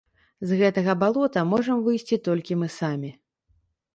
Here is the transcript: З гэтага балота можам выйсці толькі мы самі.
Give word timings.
З 0.51 0.55
гэтага 0.61 0.93
балота 1.03 1.43
можам 1.51 1.83
выйсці 1.87 2.19
толькі 2.27 2.57
мы 2.61 2.71
самі. 2.79 3.13